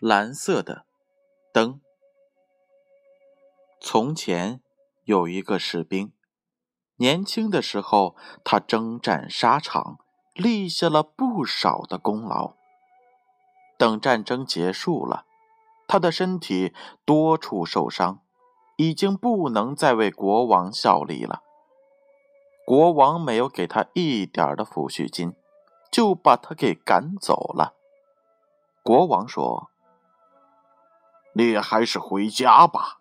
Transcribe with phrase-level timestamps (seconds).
[0.00, 0.86] 蓝色的
[1.52, 1.82] 灯。
[3.82, 4.62] 从前
[5.04, 6.14] 有一个士兵，
[6.96, 9.98] 年轻的时候他征战沙场，
[10.32, 12.54] 立下了不少的功劳。
[13.76, 15.26] 等战争结束了，
[15.86, 16.72] 他的身体
[17.04, 18.22] 多处受伤，
[18.78, 21.42] 已经不能再为国王效力了。
[22.64, 25.34] 国王没有给他一点的抚恤金，
[25.92, 27.74] 就把他给赶走了。
[28.82, 29.69] 国王说。
[31.34, 32.98] 你还是回家吧，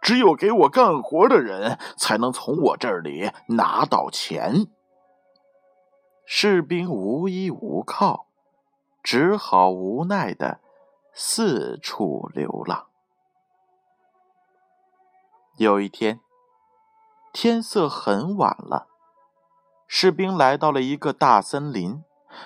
[0.00, 4.66] 只有给我干活的人才能从我这里拿到钱。
[6.26, 8.26] 士兵无依无靠，
[9.02, 10.60] 只好无奈的
[11.12, 12.86] 四处流浪。
[15.56, 16.20] 有一天，
[17.32, 18.88] 天色很晚了，
[19.86, 22.02] 士兵来到了一个大森林，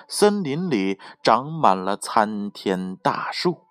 [0.07, 3.68] 森林里长满了参天大树。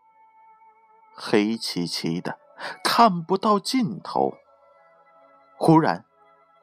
[1.20, 2.38] 黑漆漆的，
[2.84, 4.34] 看不到尽头。
[5.56, 6.04] 忽然，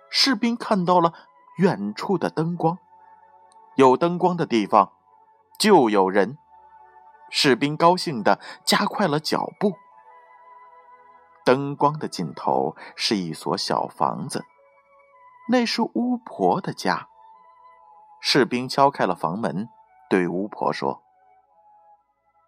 [0.09, 1.13] 士兵看到了
[1.57, 2.77] 远处的灯光，
[3.75, 4.93] 有灯光的地方
[5.59, 6.37] 就有人。
[7.29, 9.73] 士兵高兴的加快了脚步。
[11.43, 14.45] 灯光的尽头是一所小房子，
[15.49, 17.09] 那是巫婆的家。
[18.21, 19.67] 士兵敲开了房门，
[20.09, 21.03] 对巫婆说：“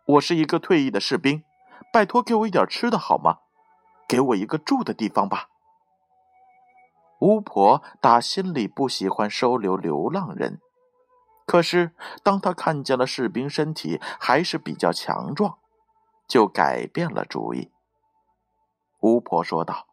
[0.08, 1.44] 我是一个退役的士兵。”
[1.92, 3.40] 拜托，给我一点吃的好吗？
[4.08, 5.50] 给我一个住的地方吧。
[7.20, 10.62] 巫婆打心里不喜欢收留流浪人，
[11.46, 15.58] 可是当她看见了士兵身体还是比较强壮，
[16.28, 17.72] 就改变了主意。
[19.00, 19.88] 巫婆说道：“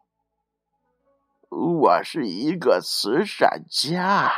[1.49, 4.31] 我是一个慈善家，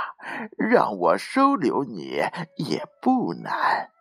[0.57, 2.21] 让我收留你
[2.55, 3.91] 也不难。”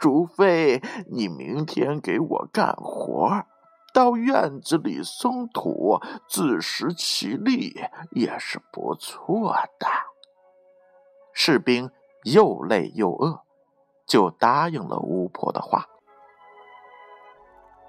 [0.00, 3.44] 除非你明天给我干活，
[3.92, 7.78] 到院子里松土，自食其力
[8.12, 9.86] 也是不错的。
[11.34, 11.90] 士兵
[12.24, 13.42] 又累又饿，
[14.06, 15.86] 就答应了巫婆的话。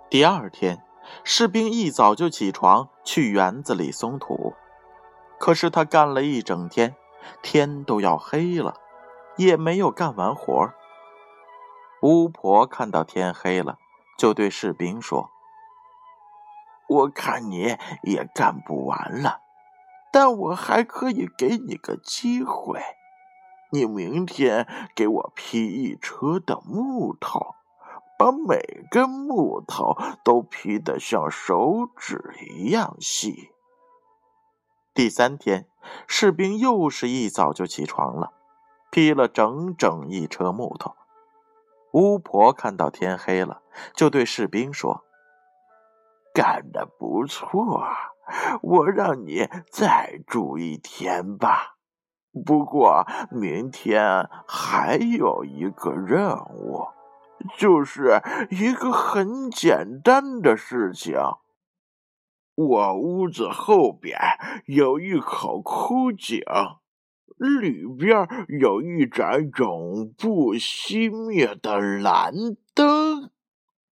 [0.09, 0.83] 第二天，
[1.23, 4.53] 士兵一早就起床去园子里松土，
[5.39, 6.94] 可是他干了一整天，
[7.41, 8.73] 天都要黑了，
[9.38, 10.73] 也没有干完活。
[12.01, 13.78] 巫婆看到天黑了，
[14.17, 15.29] 就对士兵说
[16.89, 19.41] ：“我看你也干不完了，
[20.12, 22.81] 但我还可以给你个机会。
[23.72, 27.56] 你明天给我劈一车的木头，
[28.18, 33.51] 把每根木头都劈得像手指一样细。”
[34.94, 35.68] 第三天，
[36.07, 38.33] 士兵又是一早就起床了，
[38.89, 40.95] 劈了整整一车木头。
[41.94, 43.62] 巫婆看到天黑了，
[43.94, 45.03] 就对士兵说
[46.34, 47.84] ：“干得不错，
[48.62, 51.75] 我让你再住一天吧。
[52.46, 56.88] 不过明天还有一个任务，
[57.57, 61.18] 就是一个很简单的事情。
[62.56, 64.18] 我屋子后边
[64.66, 66.41] 有一口枯井。”
[67.41, 68.28] 里边
[68.59, 72.31] 有一盏永不熄灭的蓝
[72.75, 73.31] 灯，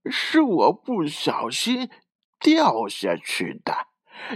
[0.06, 1.90] 是我不小心
[2.40, 3.88] 掉下去的，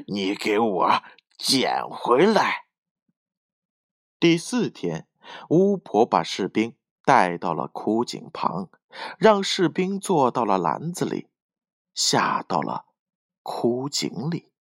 [0.07, 1.03] 你给我
[1.37, 2.65] 捡回来。
[4.19, 5.07] 第四天，
[5.49, 6.75] 巫婆把士兵
[7.05, 8.71] 带到了枯井旁，
[9.19, 11.27] 让士兵坐到了篮子里，
[11.93, 12.85] 下到了
[13.43, 14.52] 枯井里。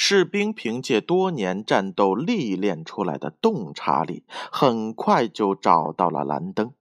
[0.00, 6.72] 士兵凭借多年战斗历练出来的洞察力，很快就找到了蓝灯。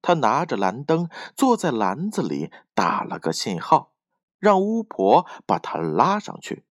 [0.00, 3.90] 他拿着蓝灯，坐在篮子里，打了个信号，
[4.38, 6.64] 让巫婆把他拉上去。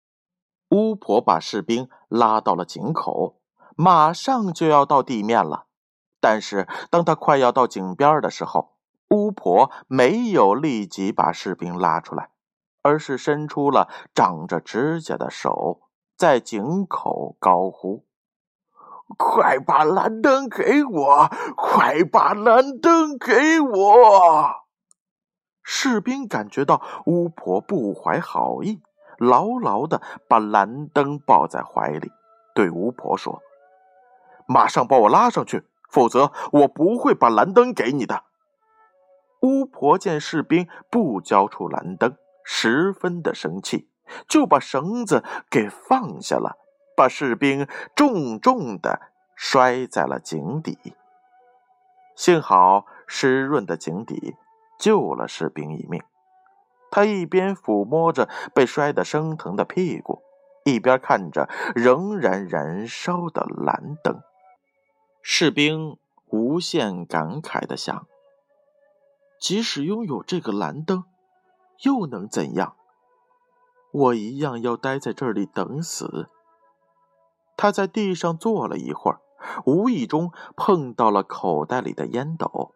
[0.70, 3.38] 巫婆把士兵拉到了井口，
[3.76, 5.66] 马上就要到地面了。
[6.18, 8.72] 但是当他快要到井边的时候，
[9.10, 12.30] 巫婆没有立即把士兵拉出来。
[12.86, 15.80] 而是伸出了长着指甲的手，
[16.16, 18.04] 在井口高呼
[19.18, 21.28] ：“快把蓝灯给我！
[21.56, 24.66] 快把蓝灯给我！”
[25.64, 28.80] 士兵感觉到巫婆不怀好意，
[29.18, 32.12] 牢牢的把蓝灯抱在怀里，
[32.54, 33.42] 对巫婆说
[34.46, 38.22] ：“马上把我拉上去，否则我不会把蓝灯给你的。”
[39.42, 42.16] 巫婆见士兵不交出蓝灯。
[42.48, 43.90] 十分的生气，
[44.28, 46.56] 就把绳子给放下了，
[46.96, 47.66] 把士兵
[47.96, 50.78] 重重的摔在了井底。
[52.14, 54.36] 幸好湿润的井底
[54.78, 56.02] 救了士兵一命。
[56.88, 60.22] 他一边抚摸着被摔得生疼的屁股，
[60.64, 64.22] 一边看着仍然燃烧的蓝灯。
[65.20, 65.98] 士兵
[66.28, 68.06] 无限感慨地想：
[69.40, 71.04] 即使拥有这个蓝灯，
[71.82, 72.76] 又能怎样？
[73.92, 76.28] 我一样要待在这里等死。
[77.56, 79.20] 他在地上坐了一会儿，
[79.64, 82.72] 无意中碰到了口袋里的烟斗。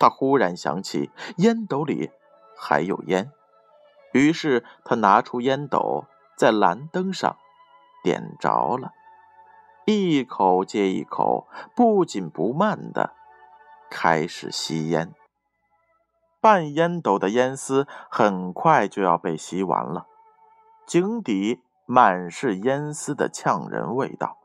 [0.00, 2.10] 他忽然想起烟斗里
[2.56, 3.30] 还有烟，
[4.12, 6.04] 于是他拿出烟斗，
[6.36, 7.36] 在蓝灯上
[8.02, 8.92] 点着了，
[9.86, 11.46] 一口接一口，
[11.76, 13.12] 不紧不慢的
[13.90, 15.14] 开始吸烟。
[16.40, 20.06] 半烟斗的烟丝很快就要被吸完了，
[20.86, 21.62] 井底。
[21.90, 24.36] 满是烟丝的呛人味道。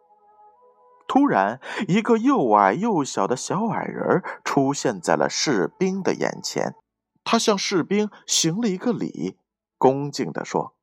[1.10, 1.60] 突然，
[1.90, 6.76] 一个又矮又小的小矮人出现在了士兵的眼前。
[7.26, 9.38] 他向士兵行了一个礼，
[9.78, 10.74] 恭敬地说：“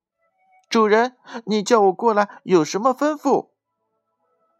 [0.68, 1.16] 主人，
[1.46, 3.48] 你叫我过来有什么吩咐？”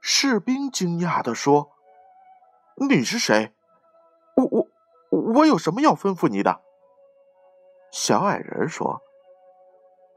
[0.01, 1.73] 士兵惊讶地说
[2.89, 3.53] ：“你是谁？
[4.37, 4.67] 我我
[5.11, 6.61] 我有什么要吩咐你的？”
[7.93, 9.03] 小矮人说：“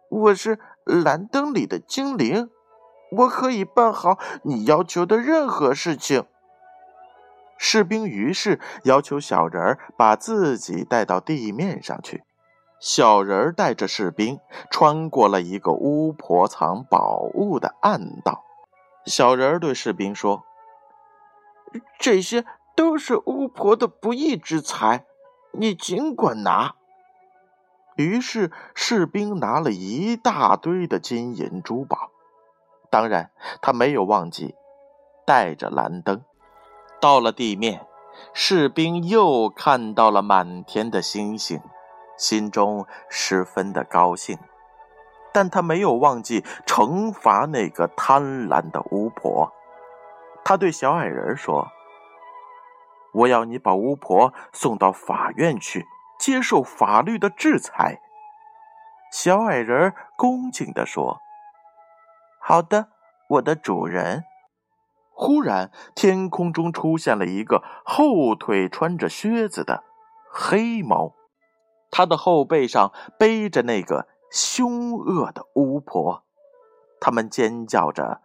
[0.09, 2.49] 我是。”蓝灯里的精灵，
[3.09, 6.25] 我可以办好你要求的任何事情。
[7.57, 12.25] 士兵于是要求小人儿把自己带到地面上去。
[12.81, 18.43] 小人儿带着士兵穿过了一个巫婆藏宝物的暗道。
[19.05, 20.43] 小人儿对士兵说
[21.97, 22.43] ：“这些
[22.75, 25.05] 都是巫婆的不义之财，
[25.51, 26.75] 你尽管拿。”
[27.95, 32.09] 于是，士兵拿了一大堆的金银珠宝。
[32.89, 33.31] 当然，
[33.61, 34.55] 他没有忘记
[35.25, 36.23] 带着蓝灯。
[36.99, 37.85] 到了地面，
[38.33, 41.61] 士兵又看到了满天的星星，
[42.17, 44.39] 心中十分的高兴。
[45.31, 49.51] 但他没有忘记惩罚那个贪婪的巫婆。
[50.43, 51.67] 他对小矮人说
[53.13, 55.85] ：“我要你把巫婆送到法院去。”
[56.19, 57.99] 接受法律的制裁。
[59.11, 61.19] 小矮人恭敬地说
[62.39, 62.87] ：“好的，
[63.27, 64.23] 我的主人。”
[65.11, 69.83] 忽然，天空中出现了一个后腿穿着靴子的
[70.31, 71.13] 黑猫，
[71.91, 76.23] 他的后背上背着那个凶恶的巫婆。
[77.01, 78.21] 他们尖叫着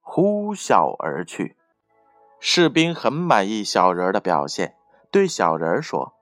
[0.00, 1.56] 呼啸而去。
[2.42, 4.76] 士兵很满意小人的表现，
[5.10, 6.14] 对小人说。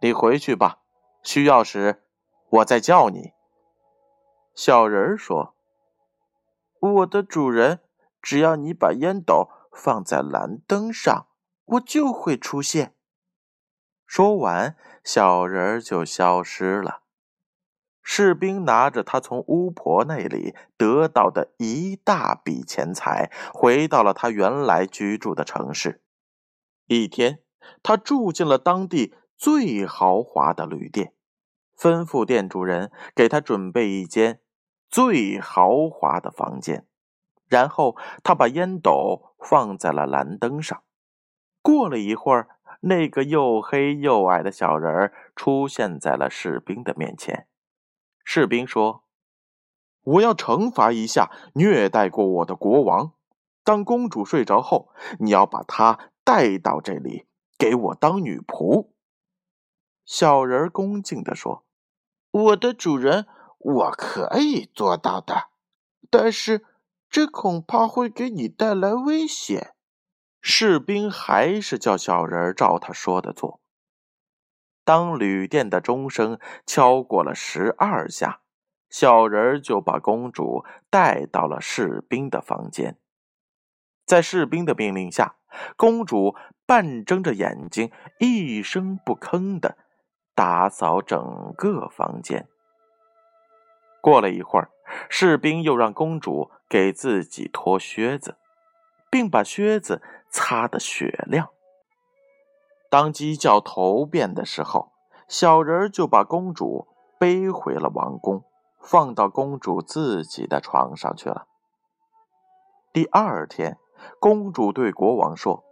[0.00, 0.78] 你回去吧，
[1.22, 2.04] 需要时
[2.50, 3.32] 我再叫你。
[4.54, 5.56] 小人说
[6.78, 7.80] ：“我的主人，
[8.22, 11.26] 只要你把烟斗放在蓝灯上，
[11.64, 12.94] 我就会出现。”
[14.06, 17.03] 说完，小人就消失了。
[18.04, 26.02] 士兵拿着他从巫婆那里得到的一大笔钱财，回到了他原来居住的城市。
[26.86, 27.40] 一天，
[27.82, 29.14] 他住进了当地。
[29.36, 31.12] 最豪华的旅店，
[31.76, 34.40] 吩咐店主人给他准备一间
[34.88, 36.86] 最豪华的房间，
[37.48, 40.82] 然后他把烟斗放在了蓝灯上。
[41.60, 42.48] 过了一会儿，
[42.82, 47.48] 那个又黑又矮的小人儿出现在了士兵的面前。
[48.24, 49.04] 士兵说
[50.02, 53.12] ：“我要惩罚一下虐待过我的国王。
[53.62, 54.88] 当公主睡着后，
[55.20, 57.26] 你要把她带到这里，
[57.56, 58.88] 给我当女仆。”
[60.04, 61.64] 小人恭敬地说
[62.32, 63.26] ：“我的主人，
[63.58, 65.48] 我可以做到的，
[66.10, 66.66] 但是
[67.08, 69.74] 这恐怕会给你带来危险。”
[70.42, 73.60] 士兵还是叫小人照他说的做。
[74.84, 78.40] 当旅店的钟声敲过了十二下，
[78.90, 82.98] 小人就把公主带到了士兵的房间。
[84.06, 85.36] 在士兵的命令下，
[85.76, 86.36] 公主
[86.66, 89.78] 半睁着眼睛，一声不吭的。
[90.34, 92.48] 打扫整个房间。
[94.02, 94.68] 过了一会儿，
[95.08, 98.36] 士兵又让公主给自己脱靴子，
[99.08, 101.53] 并把靴子擦得雪亮。
[102.94, 104.92] 当鸡叫头遍的时候，
[105.26, 106.86] 小人就把公主
[107.18, 108.44] 背回了王宫，
[108.78, 111.48] 放到公主自己的床上去了。
[112.92, 113.78] 第二天，
[114.20, 115.64] 公主对国王说：“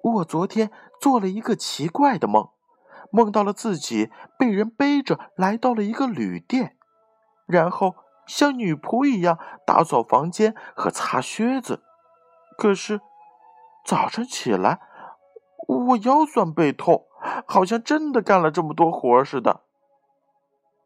[0.00, 0.70] 我昨天
[1.00, 2.50] 做了一个奇怪的梦。”
[3.10, 6.76] 梦到了自己被人背着来到了一个旅店，
[7.46, 7.96] 然后
[8.28, 11.82] 像女仆一样打扫房间和擦靴子。
[12.56, 13.00] 可是
[13.84, 14.80] 早晨起来，
[15.66, 17.06] 我腰酸背痛，
[17.46, 19.62] 好像真的干了这么多活似的。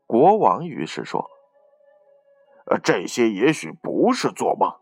[0.06, 1.30] 国王于是说
[2.66, 4.74] ：“呃，这些也许不是做梦。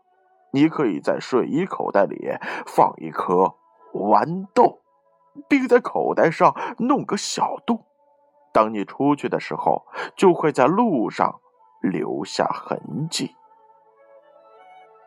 [0.51, 2.17] 你可以在睡衣口袋里
[2.65, 3.53] 放一颗
[3.93, 4.81] 豌豆，
[5.47, 7.85] 并在口袋上弄个小洞。
[8.51, 11.39] 当你出去的时候，就会在路上
[11.81, 13.35] 留下痕迹。”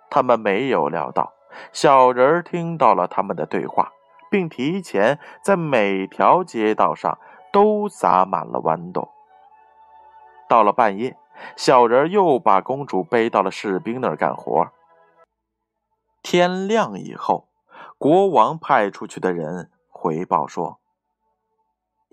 [0.08, 1.32] 他们没有料到，
[1.72, 3.90] 小人听到了他们的对话，
[4.32, 7.18] 并提前在每条街道上
[7.52, 9.10] 都撒满了豌豆。
[10.48, 11.18] 到了半夜，
[11.54, 14.70] 小人又把公主背到了士兵那儿干活。
[16.22, 17.48] 天亮以后，
[17.98, 20.78] 国王派出去的人回报说：“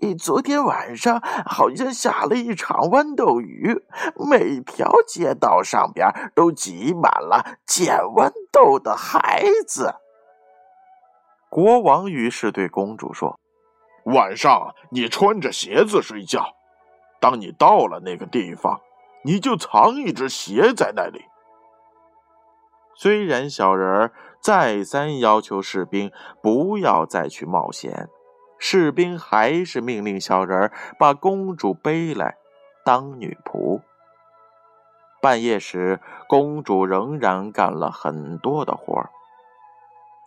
[0.00, 3.82] 你昨天晚上好像下了一场豌豆雨，
[4.30, 9.94] 每条街道上边都挤满了捡豌豆的孩子。”
[11.50, 13.38] 国王于是对公主说
[14.06, 16.54] ：“晚上你穿着鞋子睡觉。”
[17.20, 18.80] 当你到了那个地方，
[19.24, 21.24] 你就藏一只鞋在那里。
[22.94, 28.08] 虽然小人儿再三要求士兵不要再去冒险，
[28.58, 32.36] 士兵还是命令小人儿把公主背来
[32.84, 33.82] 当女仆。
[35.20, 39.10] 半夜时，公主仍然干了很多的活儿，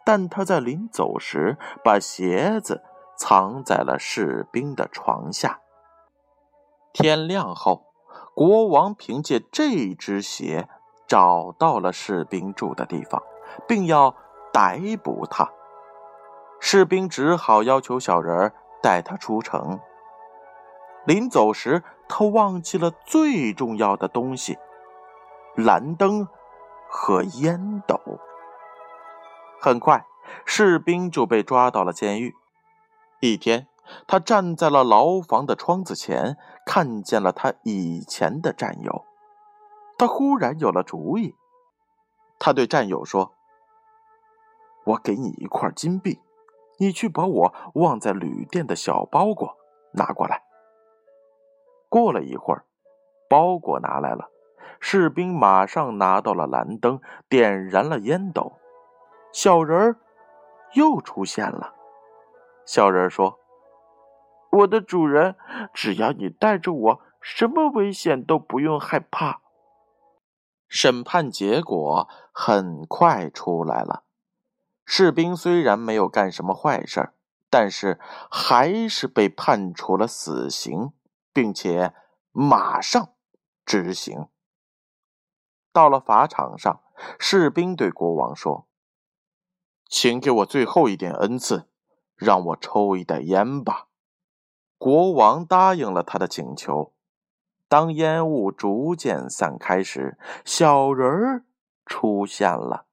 [0.06, 2.84] 但他在临走时把鞋子
[3.18, 5.60] 藏在了士兵的床下。
[6.92, 7.88] 天亮后，
[8.36, 10.68] 国王凭借这只鞋
[11.08, 13.24] 找到了士兵住的地方，
[13.68, 14.16] 并要
[14.52, 15.52] 逮捕他。
[16.60, 19.80] 士兵只好要求小人带他出城。
[21.06, 24.58] 临走时，他忘记了最重要的东西——
[25.58, 26.28] 蓝灯
[26.90, 28.00] 和烟斗。
[29.64, 30.06] 很快，
[30.46, 32.36] 士兵就被抓到了监狱。
[33.22, 33.70] 一天。
[34.08, 39.06] 他站在了牢房的窗子前，看见了他以前的战友。
[39.98, 41.36] 他忽然有了主意。
[42.40, 43.34] 他对战友说
[44.86, 46.22] ：“我给你一块金币，
[46.78, 49.58] 你去把我忘在旅店的小包裹
[49.94, 50.44] 拿过来。”
[51.90, 52.66] 过了一会儿，
[53.30, 54.30] 包裹拿来了，
[54.80, 58.54] 士兵马上拿到了蓝灯，点燃了烟斗。
[59.34, 59.98] 小人儿
[60.74, 61.74] 又出现了。
[62.66, 63.40] 小人说。
[64.52, 65.36] 我的主人，
[65.74, 69.42] 只要你带着我，什么危险都不用害怕。
[70.68, 74.04] 审判结果很快出来了，
[74.86, 77.14] 士兵虽然没有干什么坏事
[77.50, 78.00] 但是
[78.30, 80.94] 还是被判处了死刑，
[81.34, 81.92] 并且
[82.32, 83.16] 马上
[83.66, 84.28] 执行。
[85.72, 86.84] 到了法场上，
[87.18, 88.68] 士兵对国王说
[89.96, 91.68] ：“请给我最后一点恩赐，
[92.16, 93.90] 让我抽一袋烟吧。”
[94.80, 96.96] 国王答应了他的请求。
[97.70, 101.46] 当烟雾逐渐散开时，小人儿
[101.86, 102.88] 出现了。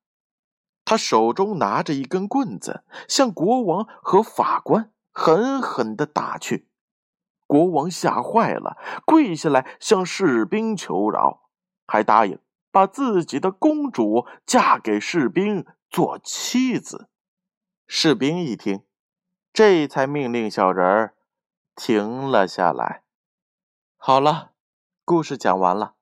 [0.84, 6.68] 他手中拿着一根棍子，向国王和法官狠狠的打去。
[7.46, 8.76] 国王吓坏了，
[9.06, 11.48] 跪下来向士兵求饶，
[11.86, 12.38] 还答应
[12.70, 17.08] 把自己的公主嫁给士兵做妻子。
[17.86, 18.84] 士兵一听，
[19.52, 21.14] 这才命令小人儿。
[21.74, 23.02] 停了下来。
[23.96, 24.52] 好了，
[25.04, 25.94] 故事讲完了，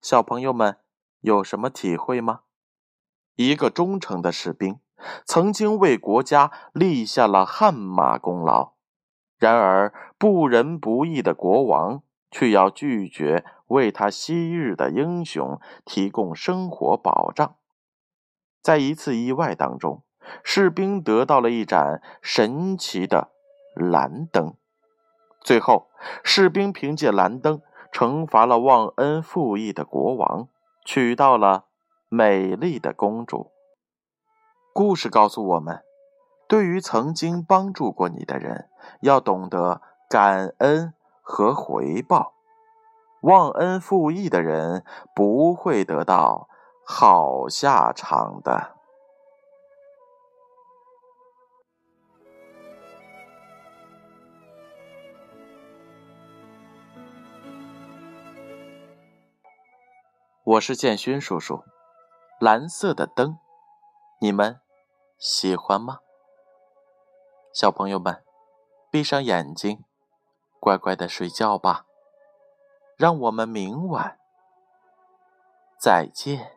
[0.00, 0.78] 小朋友们
[1.20, 2.42] 有什么体会吗？
[3.34, 4.78] 一个忠诚的士兵，
[5.26, 8.74] 曾经为国家立下了汗马功劳，
[9.36, 17.56] 然而不仁不义的国王却要拒绝为他昔日的英雄提供生活保障。
[18.64, 20.02] 在一次意外当中，
[20.42, 23.28] 士兵得到了一盏神奇的
[23.74, 24.54] 蓝灯。
[25.42, 25.90] 最后，
[26.22, 27.60] 士兵凭借蓝灯
[27.92, 30.48] 惩罚了忘恩负义的国王，
[30.82, 31.66] 娶到了
[32.08, 33.52] 美丽的公主。
[34.72, 35.82] 故事告诉我们，
[36.48, 38.70] 对于曾经帮助过你的人，
[39.02, 42.32] 要懂得感恩和回报。
[43.20, 46.48] 忘恩负义的人不会得到
[46.86, 48.74] 好下场的。
[60.44, 61.64] 我是建勋叔叔，
[62.38, 63.38] 蓝色的灯，
[64.20, 64.60] 你们
[65.16, 66.00] 喜欢吗？
[67.52, 68.22] 小朋友们，
[68.90, 69.82] 闭上眼睛，
[70.60, 71.86] 乖乖的睡觉吧。
[72.96, 74.18] 让我们明晚
[75.80, 76.53] 再见。